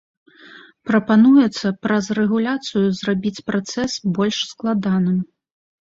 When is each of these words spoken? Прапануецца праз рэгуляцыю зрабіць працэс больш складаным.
Прапануецца 0.89 1.67
праз 1.87 2.05
рэгуляцыю 2.19 2.85
зрабіць 3.01 3.43
працэс 3.51 3.91
больш 4.19 4.39
складаным. 4.53 5.17